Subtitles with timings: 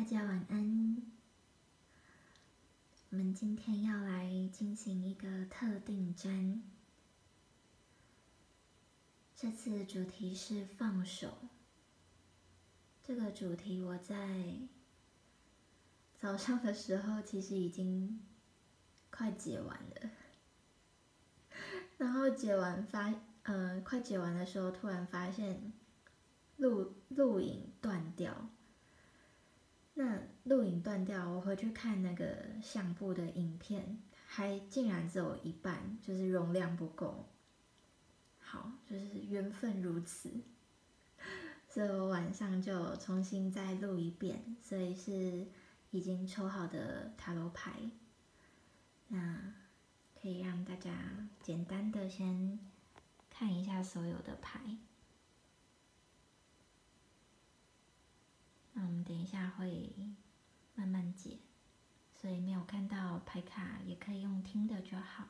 [0.00, 0.96] 大家晚安。
[3.10, 6.62] 我们今天要来进行一个特定针，
[9.36, 11.36] 这次主题是放手。
[13.02, 14.16] 这个主题我在
[16.18, 18.22] 早上的时候其实已经
[19.10, 20.10] 快解完了，
[21.98, 25.74] 然后解完发，呃，快解完的时候突然发现
[26.56, 28.48] 录录影断掉。
[30.02, 32.24] 那录影断掉，我回去看那个
[32.62, 37.28] 相簿的影片，还竟然只有一半，就是容量不够。
[38.38, 40.30] 好，就是缘分如此，
[41.68, 45.46] 所以我晚上就重新再录一遍，所以是
[45.90, 47.72] 已经抽好的塔罗牌。
[49.08, 49.52] 那
[50.18, 52.58] 可以让大家简单的先
[53.28, 54.78] 看一下所有的牌。
[58.72, 59.92] 那我等一下会
[60.74, 61.38] 慢慢解，
[62.14, 65.28] 所以没有看到牌卡也可以用听的就好。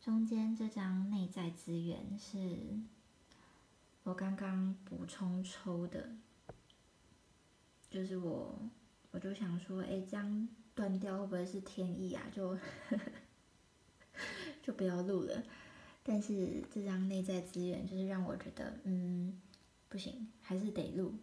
[0.00, 2.58] 中间这张内在资源是
[4.02, 6.10] 我刚刚补充抽的，
[7.88, 8.58] 就是我
[9.12, 12.22] 我就想说，哎，这样断掉会不会是天意啊？
[12.34, 12.58] 就
[14.60, 15.44] 就不要录了。
[16.02, 19.40] 但是这张内在资源就是让我觉得，嗯，
[19.88, 21.14] 不行，还是得录。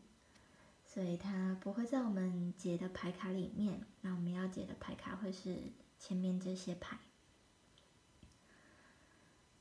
[0.92, 6.98] 所以它不会在我们解的牌卡里面，那我们要解的牌卡会是前面这些牌。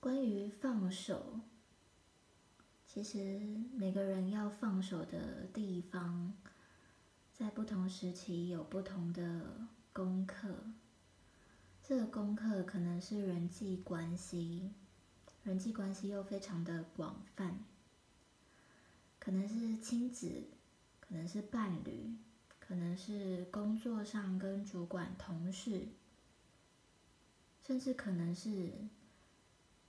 [0.01, 1.41] 关于放手，
[2.87, 3.41] 其实
[3.75, 6.33] 每个人要放手的地方，
[7.35, 10.65] 在不同时期有不同的功课。
[11.83, 14.73] 这个功课可能是人际关系，
[15.45, 17.63] 人际关系又非常的广泛，
[19.19, 20.58] 可能是亲子。
[21.09, 22.15] 可能是伴侣，
[22.61, 25.89] 可能是工作上跟主管、同事，
[27.67, 28.73] 甚至可能是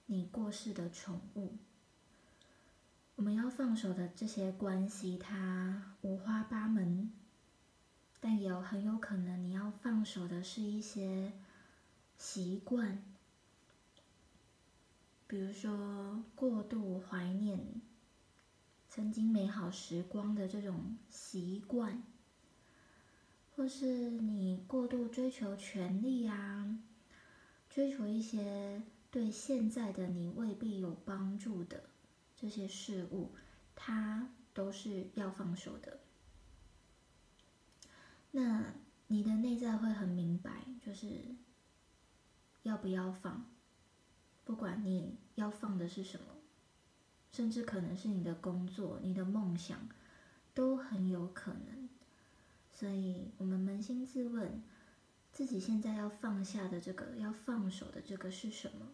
[0.05, 1.57] 你过世的宠物。
[3.17, 7.11] 我们要放手的这些关系，它五花八门，
[8.21, 11.33] 但也有很有可能你要放手的是一些
[12.17, 13.03] 习惯，
[15.27, 17.81] 比如说过度怀念。
[18.99, 22.03] 曾经美好时光的这种习惯，
[23.55, 26.77] 或是你过度追求权利啊，
[27.69, 31.85] 追求一些对现在的你未必有帮助的
[32.35, 33.29] 这些事物，
[33.73, 36.01] 它都是要放手的。
[38.31, 38.73] 那
[39.07, 41.07] 你的内在会很明白，就是
[42.63, 43.45] 要不要放，
[44.43, 46.25] 不管你要放的是什么。
[47.31, 49.87] 甚至可能是你的工作、你的梦想，
[50.53, 51.89] 都很有可能。
[52.71, 54.63] 所以，我们扪心自问，
[55.31, 58.87] 自己现在要放下的这个、要放手的这个是什么？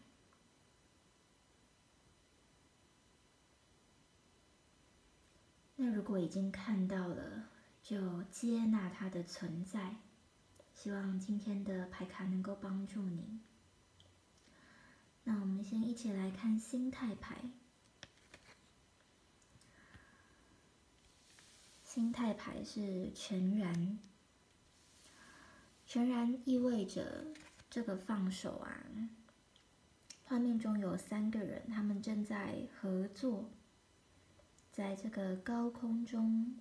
[5.78, 7.50] 那如果已经看到了，
[7.84, 9.98] 就接纳它的存在。
[10.74, 13.40] 希望今天的牌卡能够帮助你。
[15.24, 17.50] 那我们先一起来看心态牌。
[21.96, 23.98] 心态牌是全然，
[25.86, 27.28] 全然意味着
[27.70, 28.84] 这个放手啊。
[30.26, 33.50] 画面中有三个人，他们正在合作，
[34.74, 36.58] 在这个高空中，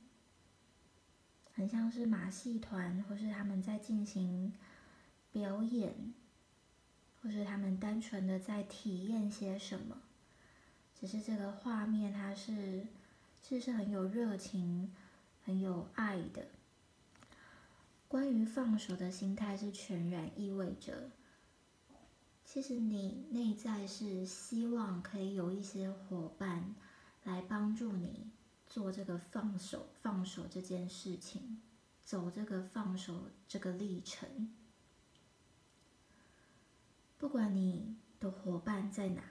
[1.53, 4.53] 很像是马戏团，或是他们在进行
[5.33, 6.15] 表演，
[7.21, 10.01] 或是他们单纯的在体验些什么。
[10.95, 12.87] 只是这个画面，它是
[13.43, 14.95] 其实是很有热情。
[15.45, 16.47] 很有爱的。
[18.09, 21.11] 关于放手的心态是全然，意味着，
[22.45, 26.75] 其实你内在是希望可以有一些伙伴
[27.25, 28.31] 来帮助你
[28.67, 31.61] 做这个放手、放手这件事情，
[32.05, 34.55] 走这个放手这个历程。
[37.19, 39.23] 不管你的伙伴在哪，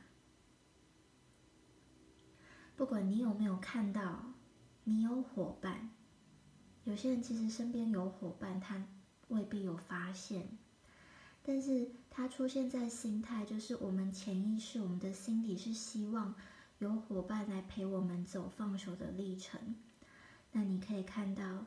[2.76, 4.34] 不管你有没有看到，
[4.84, 5.92] 你有伙伴。
[6.86, 8.84] 有些人其实身边有伙伴，他
[9.30, 10.50] 未必有发现，
[11.42, 16.36] 但是他出现在心态，就是我们潜意识、我们的心里是希望
[16.80, 19.76] 有伙伴来陪我们走放手的历程。
[20.52, 21.66] 那你可以看到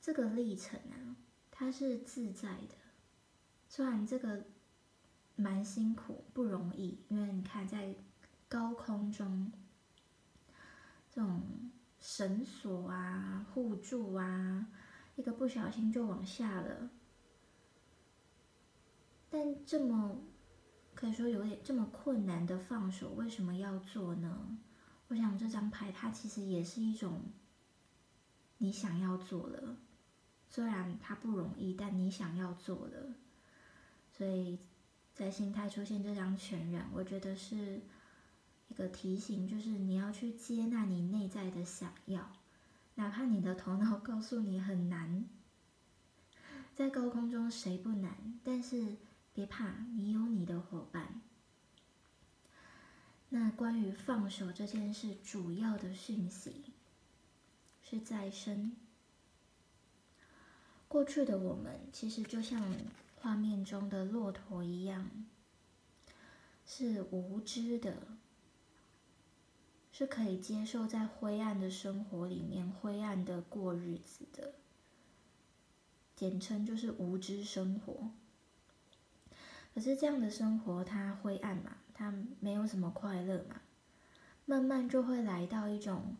[0.00, 1.16] 这个历程啊，
[1.50, 2.74] 它是自在的，
[3.66, 4.44] 虽然这个
[5.36, 7.94] 蛮辛苦、不容易，因为你看在
[8.46, 9.50] 高空中
[11.10, 11.40] 这种。
[12.00, 14.66] 绳索啊，护助啊，
[15.16, 16.90] 一个不小心就往下了。
[19.28, 20.16] 但这么
[20.94, 24.58] 可以说有点这么困难的放手，为什么要做呢？
[25.08, 27.20] 我想这张牌它其实也是一种
[28.58, 29.76] 你想要做了，
[30.48, 33.14] 虽然它不容易，但你想要做了。
[34.10, 34.58] 所以
[35.14, 37.80] 在心态出现这张全人，我觉得是
[38.70, 42.32] 一个提醒，就是你要去接纳你内在的想要，
[42.94, 45.26] 哪怕你的头脑 告诉你很难，
[46.74, 48.40] 在高空中谁不难？
[48.42, 48.96] 但是。
[49.32, 51.22] 别怕，你有你的伙伴。
[53.28, 56.64] 那关于放手这件事，主要的讯息
[57.80, 58.74] 是再生。
[60.88, 62.74] 过去的我们其实就像
[63.14, 65.08] 画面中的骆驼一样，
[66.66, 68.08] 是无知的，
[70.00, 74.54] 是可以接受在灰暗的生活里面灰暗的过日子的，
[76.16, 78.10] 简称就是无知生活。
[79.74, 83.60] 可是这样的生活，它灰暗嘛，它没有什么快乐嘛，
[84.46, 86.16] 慢慢就会来到一种，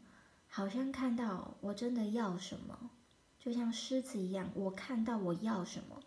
[0.47, 2.91] 好像看到我真的要什么，
[3.39, 6.03] 就像狮子一样，我看到我要什么，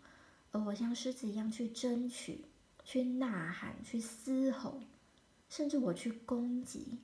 [0.52, 2.44] 而我像狮子一样去争取、
[2.84, 4.80] 去呐喊、去嘶吼，
[5.48, 7.00] 甚至我去攻击。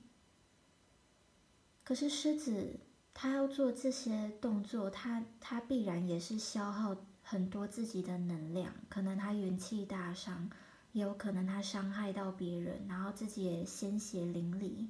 [1.83, 2.79] 可是狮子，
[3.13, 6.95] 它要做这些动作，它它必然也是消耗。
[7.23, 10.49] 很多自己的能量，可能他元气大伤，
[10.91, 14.87] 也有可能他伤害到别人，然后自己也鲜血淋漓。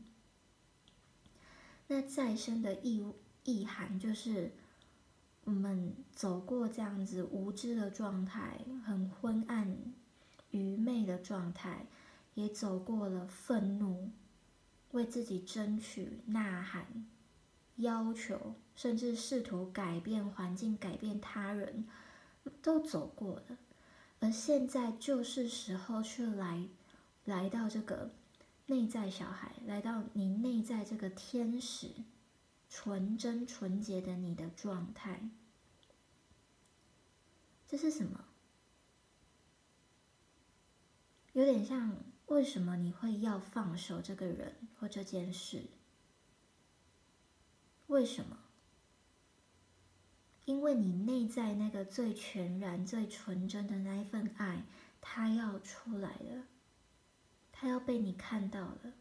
[1.87, 3.05] 那再生的意
[3.43, 4.53] 意涵就是，
[5.43, 9.77] 我们走过这样子无知的状态，很昏暗、
[10.49, 11.85] 愚昧的状态，
[12.33, 14.09] 也走过了愤怒，
[14.91, 17.05] 为自己争取、呐喊、
[17.77, 21.87] 要求，甚至试图改变环境、改变他人。
[22.63, 23.59] 都走过了，
[24.19, 26.67] 而现在就是时候去来，
[27.23, 28.15] 来到这个
[28.65, 31.91] 内在小孩，来到你内在这个天使，
[32.67, 35.29] 纯真纯洁的你的状态。
[37.67, 38.25] 这是什么？
[41.33, 41.95] 有点像
[42.31, 45.65] 为什么你会要放手这个人或这件事？
[47.87, 48.37] 为什么？
[50.45, 54.63] 因为你内在那个最全然、最纯真的那一份爱，
[55.01, 56.45] 它要出来了，
[57.51, 58.93] 它要被你看到了。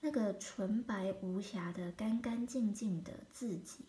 [0.00, 3.84] 那个纯白无瑕的、干干净净的自己，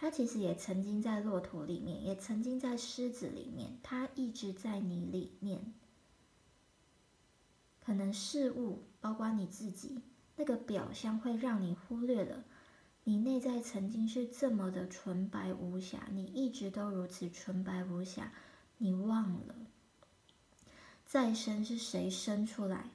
[0.00, 5.74] 他其实也曾经在骆驼里面，也曾经在狮子里面，他一直在你里面。
[7.80, 10.00] 可能事物，包括你自己，
[10.36, 12.44] 那个表象会让你忽略了。
[13.02, 18.32] 你内在曾经是这么的纯白无瑕，你一直都如此纯白无瑕，
[18.76, 19.54] 你忘了，
[21.04, 22.90] 再生是谁生出来？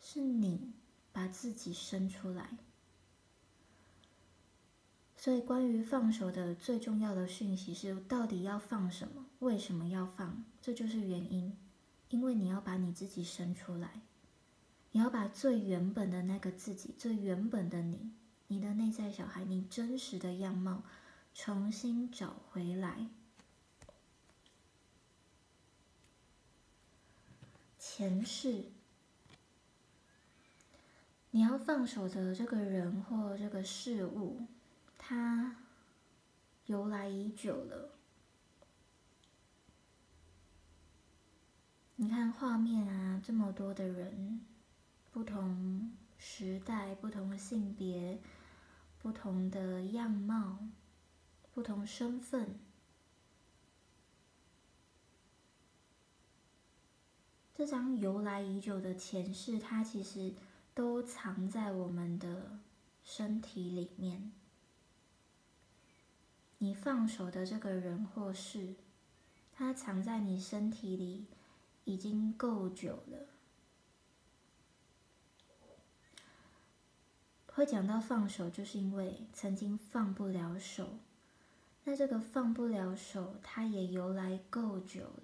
[0.00, 0.72] 是你
[1.12, 2.56] 把自己生出来。
[5.28, 9.26] 所以，关于放手的最重要的讯息是：到底要放什么？
[9.40, 10.42] 为什么要放？
[10.62, 11.54] 这就是原因，
[12.08, 14.00] 因为你要把你自己生出来，
[14.92, 18.10] 你要把最原本的那个自己，最原本的你。
[18.46, 20.82] 你的内在小孩，你真实的样貌，
[21.34, 23.08] 重新找回来。
[27.78, 28.64] 前世，
[31.32, 34.46] 你要放手的这个人或这个事物，
[35.10, 35.56] 它
[36.66, 37.94] 由来已久了。
[41.96, 44.44] 你看画面啊，这么多的人，
[45.10, 48.18] 不同时代，不同性别。
[49.00, 50.58] 不同的样貌，
[51.54, 52.58] 不同身份，
[57.54, 60.34] 这张由来已久的前世，它其实
[60.74, 62.58] 都藏在我们的
[63.02, 64.32] 身体里面。
[66.58, 68.74] 你放手的这个人或事，
[69.52, 71.26] 它藏在你身体里
[71.84, 73.26] 已经够久了。
[77.46, 80.98] 会讲到放手，就是因为曾经放不了手。
[81.84, 85.22] 那这个放不了手，它也由来够久了。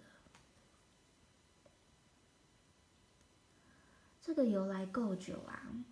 [4.21, 5.85] 这个由来够久啊，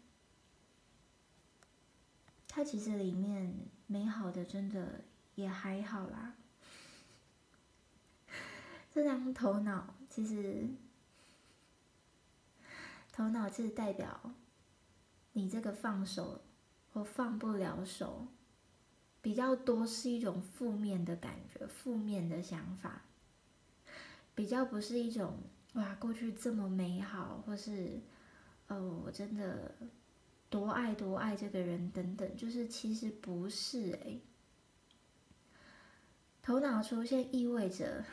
[2.48, 3.54] 它其实里面
[3.86, 6.34] 美好的真的也还好啦。
[8.94, 10.68] 这张头脑其实，
[13.12, 14.34] 头脑是代表。
[15.34, 16.42] 你这个放手
[16.92, 18.26] 或放不了手，
[19.22, 23.00] 比较多是一种负面的感觉，负面的想法，
[24.34, 25.38] 比较不是一种
[25.72, 27.98] 哇，过去这么美好，或是
[28.68, 29.74] 哦，我真的
[30.50, 34.20] 多爱多爱这个人等等，就是其实不是哎。
[36.42, 38.04] 头脑出现意味着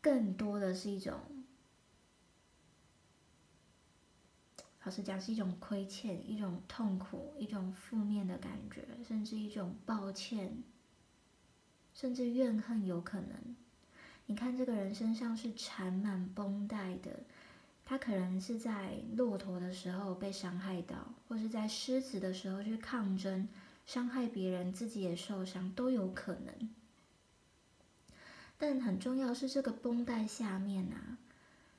[0.00, 1.20] 更多的是一种，
[4.82, 10.62] 老实讲是一种亏欠，一种痛苦，一种负面的感觉，甚至一种抱歉，
[11.92, 13.56] 甚至怨恨，有可能。
[14.24, 17.20] 你看这个人身上是缠满绷带的，
[17.84, 23.46] 他可能是在骆驼的时候被伤害到，或是在狮子的时候去抗争，
[23.84, 26.70] 伤害别人，自己也受伤，都有可能。
[28.58, 31.18] 但很重要是这个绷带下面啊，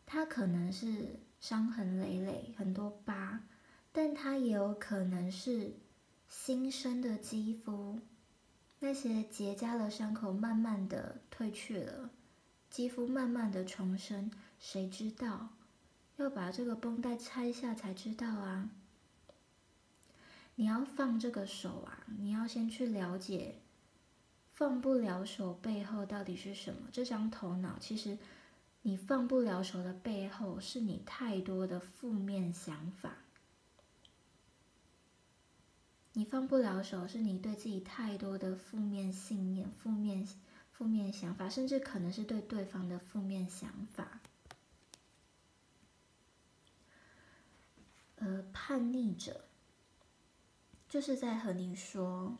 [0.05, 3.41] 它可能是伤痕累累，很多疤，
[3.91, 5.73] 但它也有可能是
[6.27, 7.99] 新生的肌肤，
[8.79, 12.11] 那些结痂的伤口慢慢的褪去了，
[12.69, 15.49] 肌肤慢慢的重生，谁知道？
[16.17, 18.69] 要把这个绷带拆下才知道啊！
[20.55, 23.59] 你要放这个手啊，你要先去了解。
[24.57, 26.89] 放不了手背后到底是什么？
[26.91, 28.17] 这张头脑其实，
[28.81, 33.17] 你放不了手的背后是你太多的负面想法。
[36.13, 40.27] 你放不了手是你对自己太多的负面信念、负面
[40.71, 44.21] 负面想法，甚至可能是对对方的负面想法。
[48.15, 49.45] 而叛逆者，
[50.89, 52.39] 就是在和你说。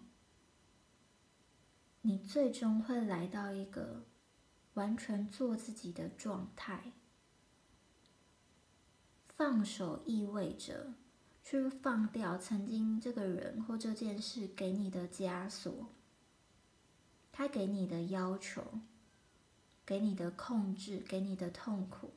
[2.08, 4.06] 你最终会来到一个
[4.76, 6.94] 完全做自己的状态。
[9.28, 10.94] 放手意味着
[11.44, 15.88] 去放掉曾经这个人或这件事给你的枷锁，
[17.34, 18.80] 他给你的要求，
[19.86, 22.14] 给你的控制，给你的痛苦。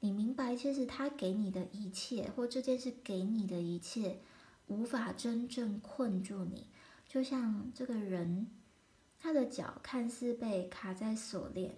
[0.00, 4.18] 你明白，其实他给你的一切，或这件事给你的一切，
[4.66, 6.66] 无法真正困住你，
[7.06, 8.48] 就像这个人。
[9.24, 11.76] 他的脚看似被卡在锁链，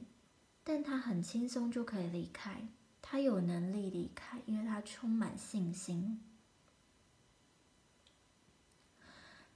[0.65, 2.67] 但他很轻松就可以离开。
[3.01, 6.21] 他有能力离开，因为他充满信心。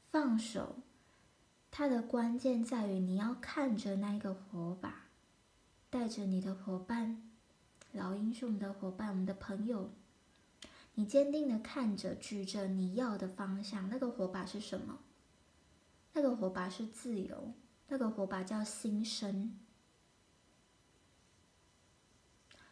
[0.09, 0.77] 放手，
[1.73, 5.07] 它的关键在于你要看着那个火把，
[5.91, 7.29] 带着你的伙伴，
[7.91, 9.91] 老鹰是我们的伙伴，我们的朋友。
[10.95, 13.89] 你坚定的看着，举着你要的方向。
[13.89, 15.01] 那个火把是什么？
[16.13, 17.53] 那个火把是自由。
[17.91, 19.59] 那个火把叫新生，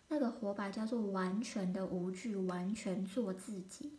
[0.09, 3.99] 那个火把叫做完全的无惧，完全做自己。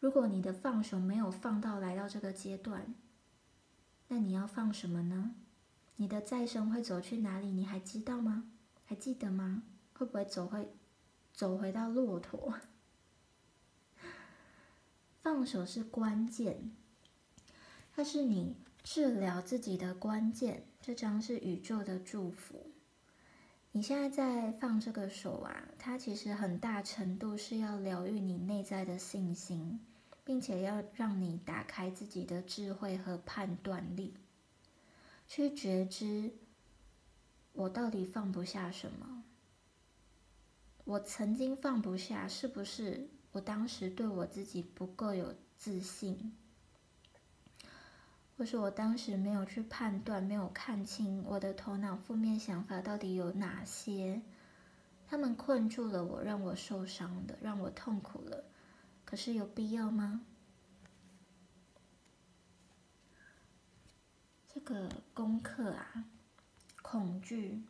[0.00, 2.94] 如果你的放手没有放到来到这个阶段，
[4.08, 5.34] 那你要放什么呢？
[5.96, 7.48] 你的再生会走去哪里？
[7.48, 8.50] 你还知道吗？
[8.86, 9.62] 还记得吗？
[9.92, 10.74] 会不会走回，
[11.34, 12.54] 走回到骆驼？
[15.22, 16.72] 放手是关键。
[17.96, 22.70] 它是你治疗自己的关键，这张是宇宙的祝福。
[23.72, 29.80] 你现在在放这个手啊，它其实很大程度是要疗愈你内在的信心，
[30.26, 34.12] 并且要让你打开自己的智慧和判断力，
[35.26, 36.32] 去觉知
[37.54, 39.24] 我到底放不下什么。
[40.84, 46.36] 我曾经放不下，是不是我当时对我自己不够有自信？
[48.36, 54.20] 或是我当时没有去判断，没有看清我的头脑负面想法到底有哪些，
[55.06, 58.44] 他们困住了我，让我受伤的，让我痛苦了。
[59.06, 60.20] 可是有必要吗？
[64.46, 66.04] 这个功课啊，
[66.82, 67.62] 恐惧，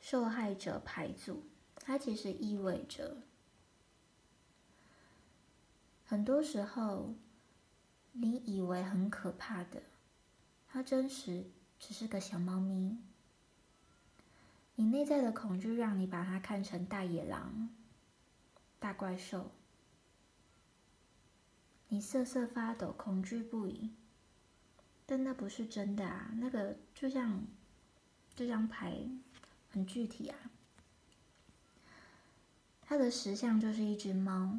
[0.00, 1.42] 受害者排组，
[1.74, 3.16] 它其实意味着，
[6.06, 7.14] 很多时候。
[8.20, 9.80] 你以为很可怕的，
[10.66, 11.44] 它真实
[11.78, 12.98] 只是个小猫咪。
[14.74, 17.68] 你内在的恐惧让你把它看成大野狼、
[18.80, 19.52] 大怪兽，
[21.88, 23.92] 你瑟瑟发抖，恐惧不已。
[25.06, 26.32] 但那不是真的啊！
[26.34, 27.46] 那个就像
[28.34, 29.08] 这张牌
[29.70, 30.36] 很具体啊，
[32.82, 34.58] 它的实像就是一只猫，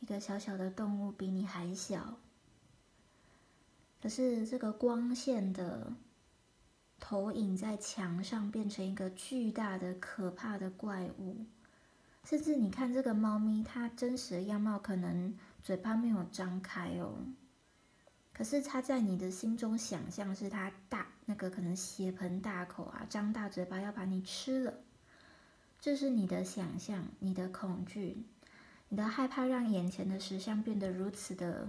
[0.00, 2.18] 一个小小的动物，比你还小。
[4.02, 5.92] 可是这个光线的
[6.98, 11.44] 投影在墙上，变成一个巨大的、可怕的怪物。
[12.24, 17.14] 甚至你看这个猫咪，它真实的样貌可能嘴巴没有张开哦。
[18.32, 24.74] 可是它在你的心中想象是它大那个可能血盆大口啊，张大嘴巴要把你吃了。
[25.78, 28.22] 这是你的想象，你的恐惧，
[28.88, 31.68] 你的害怕，让眼前的实像变得如此的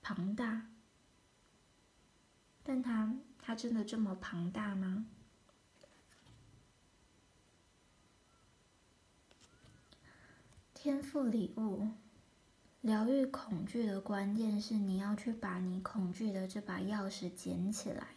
[0.00, 0.66] 庞大。
[2.70, 5.06] 但它，它真的这么庞大吗？
[10.74, 11.88] 天赋礼物，
[12.82, 18.08] 疗愈恐惧的关键是你要去把你恐惧的这把钥匙捡起来。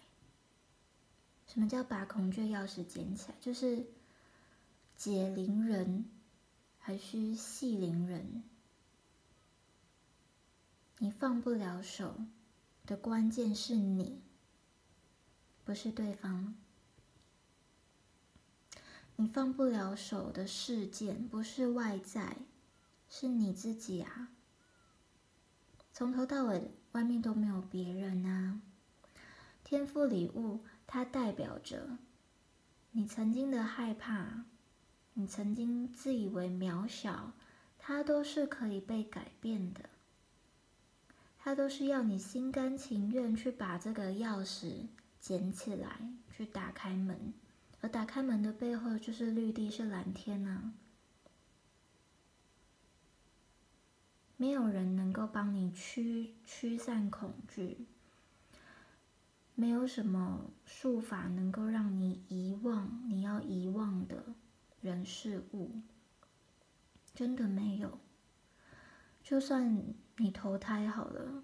[1.47, 3.35] 什么叫把恐惧钥匙捡起来？
[3.39, 3.85] 就是
[4.97, 6.03] 解铃人
[6.77, 8.43] 还需系铃人。
[10.97, 12.17] 你放不了手
[12.85, 14.21] 的关键是你，
[15.65, 16.55] 不是对方。
[19.15, 22.37] 你放不了手的事件不是外在。
[23.13, 24.29] 是你自己啊！
[25.91, 28.61] 从头到尾，外面都没有别人啊。
[29.65, 31.97] 天赋礼物，它代表着
[32.91, 34.45] 你曾经的害怕，
[35.15, 37.33] 你曾经自以为渺小，
[37.77, 39.89] 它都是可以被改变的。
[41.37, 44.87] 它都是要你心甘情愿去把这个钥匙
[45.21, 47.33] 捡起来，去打开门。
[47.79, 50.73] 而打开门的背后，就是绿地，是蓝天啊。
[54.35, 57.85] 没有人能够帮你驱驱散恐惧，
[59.53, 64.33] 没有什么术法能够让你遗忘你要遗忘的
[64.81, 65.81] 人事物，
[67.13, 67.99] 真的没有。
[69.23, 71.43] 就算你投胎好了，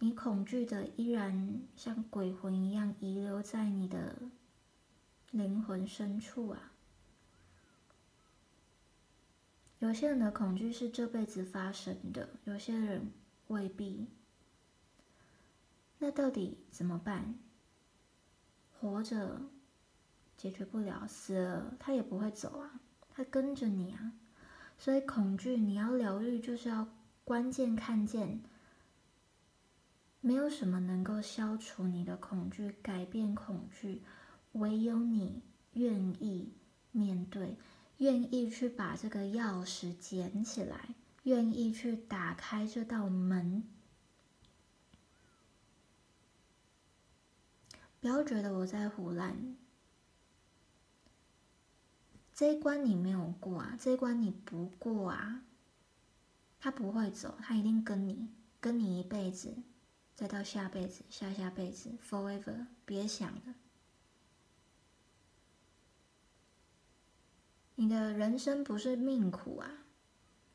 [0.00, 4.16] 你恐惧的依然像鬼魂一样遗留在你的
[5.32, 6.72] 灵魂深处啊。
[9.80, 13.12] 有些人的恐惧是这辈子发生的，有些人
[13.48, 14.06] 未必。
[15.98, 17.34] 那到底怎么办？
[18.80, 19.40] 活着
[20.36, 22.80] 解决不了，死了他也不会走啊，
[23.10, 24.12] 他跟着你啊。
[24.78, 26.86] 所以恐惧你要疗愈，就是要
[27.24, 28.40] 关键看见，
[30.20, 34.02] 没有什么能够消除你的恐惧、改变恐惧，
[34.52, 36.52] 唯有你愿意
[36.92, 37.56] 面对。
[37.98, 43.64] 愿意去把这个钥匙捡起来，愿意去打开这道门。
[48.00, 49.56] 不要觉得我在胡乱，
[52.32, 55.42] 这一关你没有过啊，这一关你不过啊，
[56.60, 58.28] 他不会走，他一定跟你，
[58.60, 59.56] 跟你一辈子，
[60.18, 63.54] 再到下辈子、下下辈子，forever，别想了。
[67.76, 69.84] 你的人生不是命苦啊，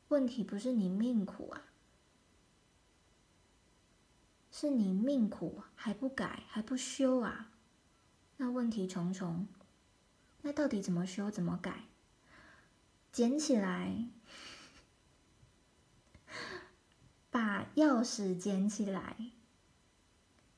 [0.08, 1.62] 问题不是你命苦啊，
[4.52, 7.50] 是你命苦还不改还不修啊，
[8.36, 9.48] 那问题重重。
[10.42, 11.84] 那到底怎么修怎么改？
[13.10, 14.10] 捡起来，
[17.30, 19.30] 把钥匙捡起来。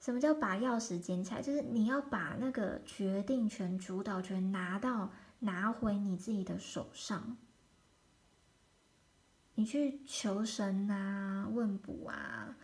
[0.06, 1.42] 什么叫把钥匙捡起来？
[1.42, 5.10] 就是你要把那个决定权、主导权拿到。
[5.40, 7.36] 拿回你自己的手上，
[9.54, 12.56] 你去求神啊，问卜啊，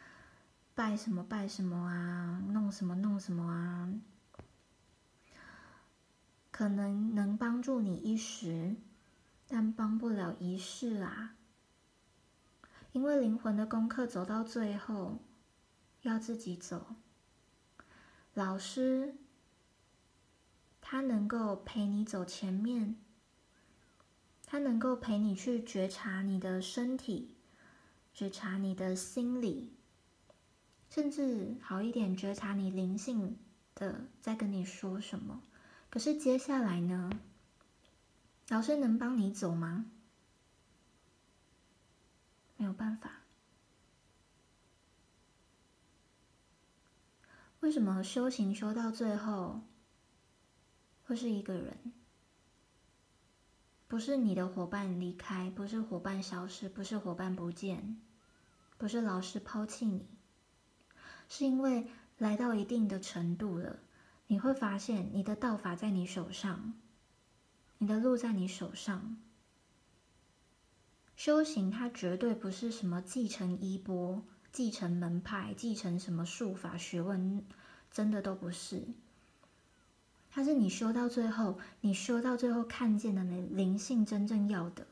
[0.75, 3.93] 拜什么拜什么啊，弄什么弄什么啊，
[6.51, 8.75] 可能能帮助你一时，
[9.47, 11.35] 但帮不了一世啊。
[12.93, 15.19] 因为灵魂的功课走到最后，
[16.01, 16.97] 要自己走，
[18.35, 19.15] 老师。
[20.85, 22.97] 他能够陪你走前面，
[24.45, 27.35] 他能够陪你去觉察你的身体，
[28.13, 29.73] 觉察你的心理，
[30.91, 33.39] 甚至好一点觉察你灵性
[33.75, 35.41] 的在跟你说什么。
[35.89, 37.11] 可是接下来呢？
[38.49, 39.87] 老师能帮你走吗？
[42.59, 43.22] 没有办法。
[47.63, 49.61] 为什么修行修到最后？
[51.05, 51.93] 会是一个人，
[53.87, 58.03] 不是你的伙伴离开，不是伙伴消失，不是伙伴不见，
[58.77, 60.09] 不是老师抛弃你，
[61.29, 61.87] 是因为
[62.19, 63.79] 来到一定的程度了，
[64.27, 66.75] 你会发现你的道法在你手上，
[67.79, 69.23] 你的路在你手上。
[71.15, 77.43] 修行它绝对不是什么继承衣钵、继承门派、继承什么术法学问，
[77.91, 78.83] 真的都不是。
[80.31, 84.87] 它是你修到最后，你修到最后看见的那灵性真正要的，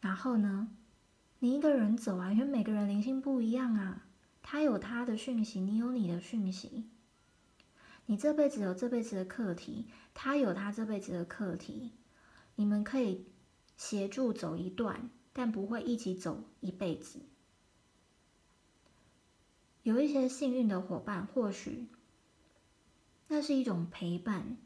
[0.00, 0.68] 然后呢，
[1.40, 4.04] 你一个人走啊，因为每个人灵性不一样啊，
[4.42, 6.84] 他有他的讯息，你有你的讯息。
[8.06, 11.92] 你这辈子有这辈子的课题，他有他这辈子的课题，
[12.54, 13.26] 你们可以
[13.76, 17.20] 协助走一段，但不会一起走一辈子。
[19.84, 21.86] 有一些幸运的伙伴，或许
[23.28, 24.56] 那是一种陪伴，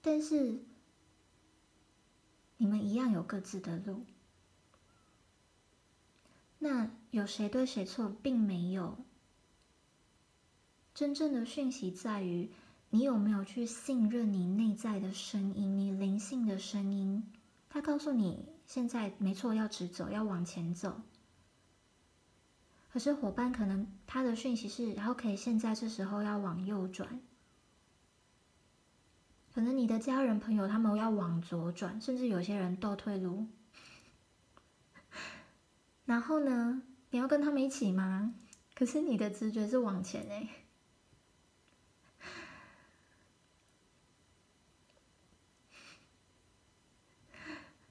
[0.00, 0.60] 但是
[2.56, 4.06] 你们一样有各自的路。
[6.60, 8.96] 那有谁对谁错，并没有。
[10.94, 12.50] 真正的讯息在于，
[12.90, 17.28] 你有没有去信任你内在的声音，你灵性的声音。
[17.68, 21.02] 他告诉你，现在没错，要直走，要往前走。
[22.96, 27.20] 可是伙伴可能他的讯息是，然后可以现在这时候要往右转。
[29.52, 33.48] 可能你的家人朋友他们要往左转，甚至有些人倒退路。
[36.06, 36.80] 然后呢，
[37.10, 38.34] 你要跟他们一起吗？
[38.74, 40.48] 可是你的直觉是往前哎。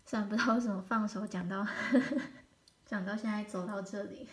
[0.03, 1.63] 虽然不知道为什么放手讲到
[2.87, 4.27] 讲到现在走到这里，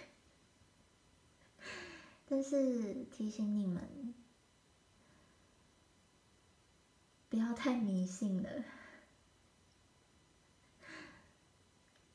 [2.33, 4.15] 但是提醒你们
[7.29, 8.49] 不要太迷信了。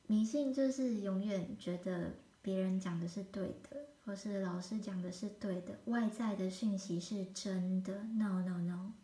[0.08, 8.02] 迷信就是永远觉得别人讲的是对的，或是老师讲的是对的，外在的讯息是真的。
[8.02, 8.94] No No No。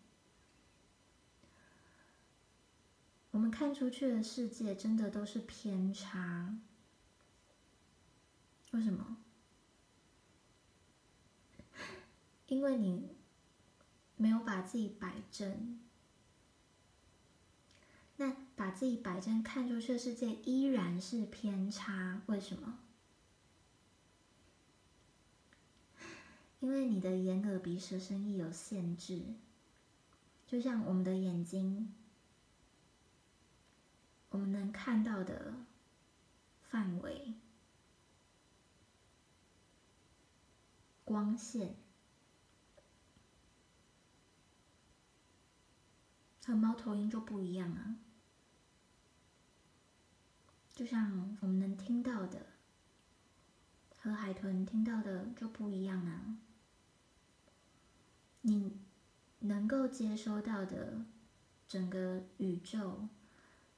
[3.31, 6.59] 我们看出去的世界真的都是偏差，
[8.73, 9.19] 为什么？
[12.55, 13.17] 因为你
[14.17, 15.81] 没有把自己摆正，
[18.19, 22.79] 那把自己摆正，看出去的世界依然是偏差，为什么？
[26.61, 29.35] 因为你的眼、耳、鼻、舌、身、意有限制，
[30.47, 31.93] 就像我们的眼睛。
[34.31, 35.55] 我们能看到的
[36.61, 37.35] 范围、
[41.05, 41.77] 光线
[46.45, 47.97] 和猫头鹰就不一样啊。
[50.75, 52.47] 就像我们能听到的
[53.97, 56.39] 和海豚听到的就不一样啊。
[58.43, 58.77] 你
[59.41, 61.05] 能够接收到的
[61.69, 63.09] 整个宇宙。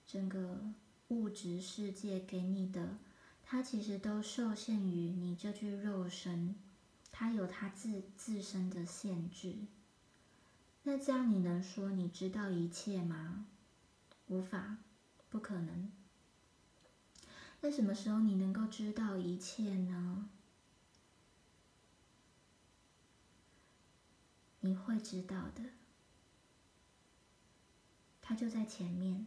[0.09, 0.73] 整个
[1.09, 2.97] 物质世界给你的，
[3.43, 6.55] 它其实都受限于你这具肉身，
[7.11, 9.57] 它有它自自身的限制。
[10.89, 13.47] 那这样你能说你知道一切吗？
[14.29, 14.77] 无法，
[15.29, 15.91] 不可能。
[17.61, 20.31] 那什么时候你能够知道一切呢？
[24.61, 25.65] 你会知道的，
[28.23, 29.27] 它就在前面。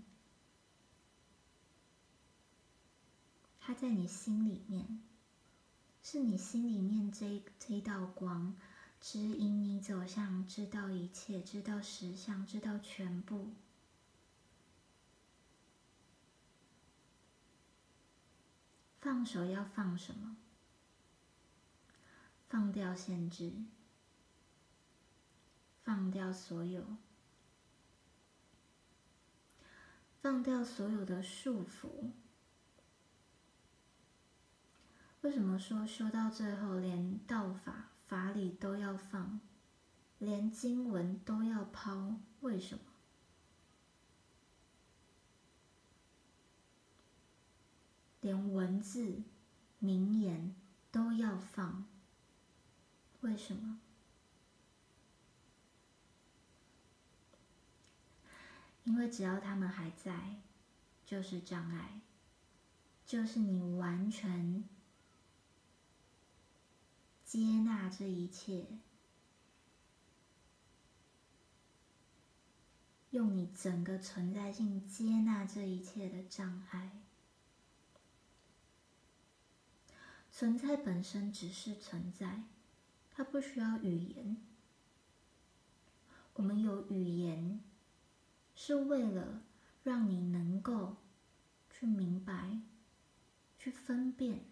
[3.60, 5.04] 它在你心里面，
[6.02, 8.56] 是你心里面这这一道光，
[9.02, 13.54] 指引你走向知道一切、知道实相、知道全部。
[19.00, 20.36] 放手要放什么？
[22.50, 23.54] 放掉限制，
[25.84, 26.98] 放掉所有，
[30.22, 32.12] 放掉所有的束缚。
[35.22, 39.40] 为什么说修到最后，连道法法理都要放，
[40.18, 42.16] 连经文都要抛？
[42.40, 42.84] 为什么？
[48.22, 49.22] 连文字
[49.78, 50.56] 名言
[50.92, 51.86] 都要放？
[53.22, 53.80] 为什么？
[58.86, 60.42] 因为只要他们还在，
[61.06, 62.02] 就是障碍，
[63.06, 64.68] 就是你完全。
[67.30, 68.66] 接纳这一切，
[73.12, 77.04] 用你整个存在性接纳这一切的障碍。
[80.32, 82.46] 存在本身只是存在，
[83.12, 84.38] 它不需要语言。
[86.34, 87.64] 我们有语言，
[88.56, 89.44] 是为了
[89.84, 90.98] 让你能够
[91.70, 92.60] 去明白、
[93.60, 94.46] 去分辨。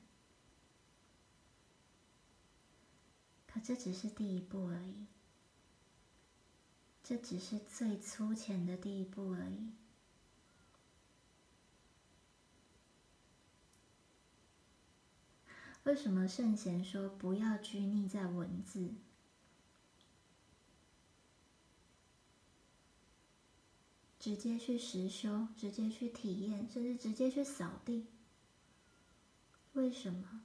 [3.64, 5.06] 这只是第一步而已，
[7.04, 9.72] 这只是最粗浅的第一步而已。
[15.84, 18.94] 为什么圣贤说不要拘泥在文字？
[24.20, 28.08] 直接去实修，直接去体验，甚至直接去扫地。
[29.72, 30.42] 为什么？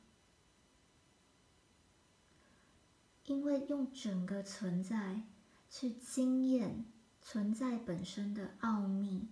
[3.32, 5.22] 因为用整个存在
[5.70, 6.84] 去经验
[7.22, 9.28] 存在本身的奥秘，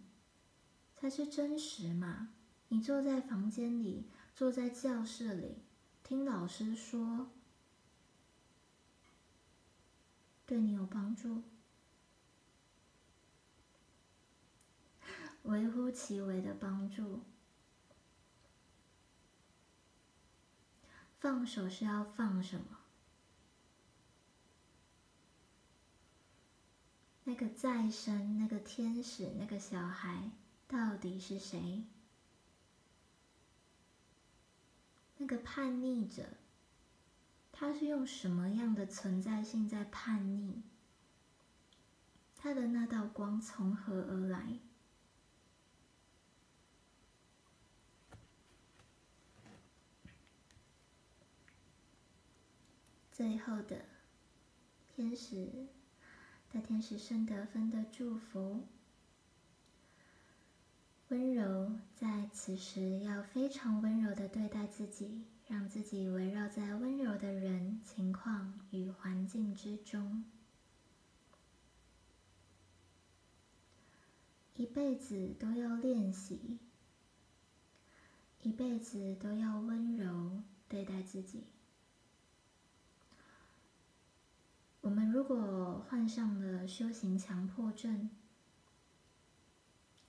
[0.96, 2.30] 才是真实嘛。
[2.68, 5.58] 你坐在房间里，坐在教室里，
[6.02, 7.28] 听老师说，
[10.46, 11.42] 对你有帮助。
[15.44, 17.20] 微乎其微的帮助。
[21.18, 22.79] 放手是要放什么？
[27.30, 30.32] 那个再生、那个天使、那个小孩，
[30.66, 31.84] 到底是谁？
[35.16, 36.24] 那个叛逆者，
[37.52, 40.62] 他是用什么样的存在性在叛逆？
[42.36, 44.58] 他的那道光从何而来？
[53.12, 53.84] 最后的
[54.88, 55.68] 天使，
[56.52, 58.66] 大天使圣德芬的祝福：
[61.08, 70.24] 温柔在此时要非常温柔的对待自己，让自己围绕在温柔的人、情况与环境之中，
[74.56, 76.58] 一辈子都要练习，
[78.42, 81.44] 一辈子都要温柔对待自己。
[84.82, 88.08] 我们如果患上了修行强迫症，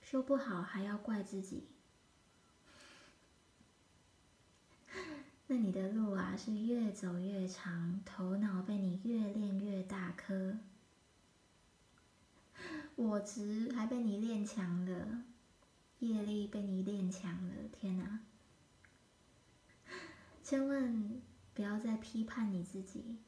[0.00, 1.68] 修不好还要怪自己，
[5.46, 10.58] 那你的路啊是越走越长，头脑被你越练越大颗，
[12.96, 15.22] 我执还被你练强了，
[15.98, 18.20] 业力被你练强了，天哪！
[20.42, 21.20] 千万
[21.52, 23.18] 不要再批判你自己。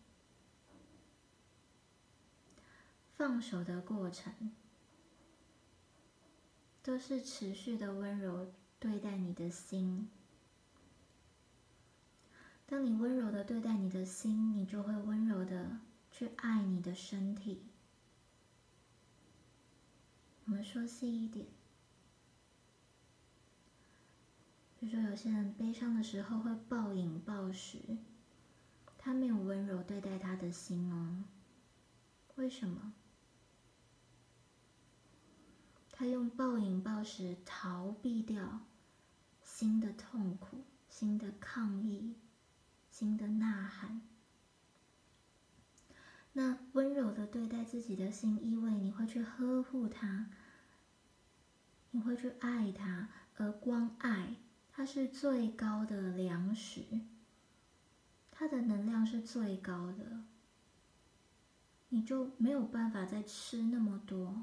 [3.16, 4.53] 放手的过程，
[6.83, 10.11] 都是持续的温柔对待你的心。
[12.66, 15.79] 当你温柔的对待你的心，你就会温柔的
[16.11, 17.62] 去爱你的身体。
[20.46, 21.46] 我们说细一点，
[24.81, 27.79] 比如说有些人悲伤的时候会暴饮暴食，
[28.98, 31.24] 他没有温柔对待他的心哦。
[32.35, 32.92] 为什么？
[35.97, 38.63] 他用暴饮暴食逃避掉
[39.45, 42.17] 新的痛苦、新的抗议、
[42.91, 44.03] 新的呐喊。
[46.33, 50.27] 那温柔的对待自己的心，意味你会去呵护他，
[51.93, 54.35] 你会去爱他，而光爱，
[54.73, 57.03] 它是最高的粮食，
[58.33, 60.25] 它的能量是最高的，
[61.91, 64.43] 你就没有办法再吃那么多。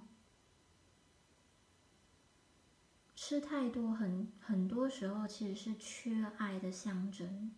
[3.32, 7.50] 吃太多，很很多时候其实是缺爱的象征。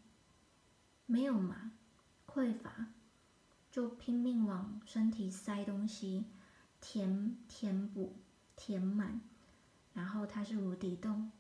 [1.08, 1.72] 没有嘛，
[2.28, 2.90] 匮乏，
[3.72, 6.26] 就拼命往身体塞东西，
[6.80, 8.16] 填填补，
[8.56, 9.22] 填满，
[9.96, 11.32] 然后它是无底洞。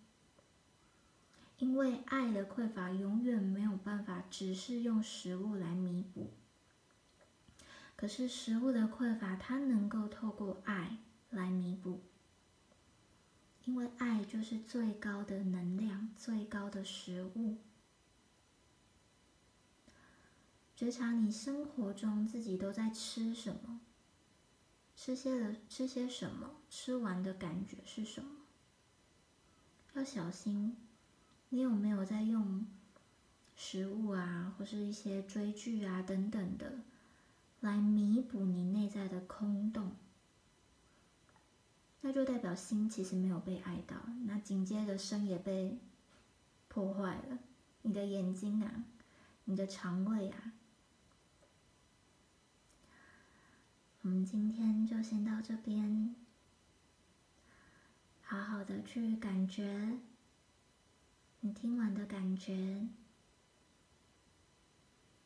[1.59, 6.33] 因为爱的匮乏永远没有办法只是用食物来弥补，
[7.95, 10.97] 可是食物的匮乏，它能够透过爱
[11.29, 12.01] 来弥补。
[13.65, 17.57] 因为爱就是最高的能量，最高的食物。
[20.75, 23.79] 觉察你生活中自己都在吃什么，
[24.95, 28.41] 吃些了吃些什么，吃完的感觉是什么？
[29.93, 30.75] 要小心，
[31.49, 32.65] 你有没有在用
[33.55, 36.81] 食物啊，或是一些追剧啊等等的，
[37.61, 39.95] 来弥补你内在的空洞？
[42.05, 45.79] 那就代表心其实没有被爱到，那紧接着身也被
[46.67, 47.39] 破坏了。
[47.83, 48.83] 你的眼睛啊，
[49.45, 50.51] 你的肠胃啊。
[54.01, 56.13] 我们今天就先到这边，
[58.21, 59.97] 好好的去感觉
[61.39, 62.85] 你听完的感觉，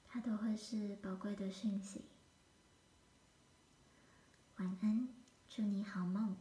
[0.06, 2.06] 它都会是宝贵的讯息。
[4.58, 5.10] 晚安，
[5.50, 6.38] 祝你好梦。